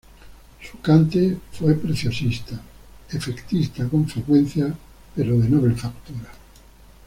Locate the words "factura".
5.75-6.31